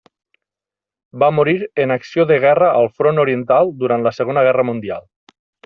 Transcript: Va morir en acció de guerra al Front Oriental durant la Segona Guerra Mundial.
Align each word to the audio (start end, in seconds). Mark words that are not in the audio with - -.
Va 1.23 1.29
morir 1.39 1.53
en 1.83 1.93
acció 1.97 2.25
de 2.33 2.39
guerra 2.47 2.71
al 2.79 2.91
Front 3.03 3.23
Oriental 3.27 3.73
durant 3.85 4.09
la 4.09 4.17
Segona 4.21 4.49
Guerra 4.51 4.69
Mundial. 4.73 5.09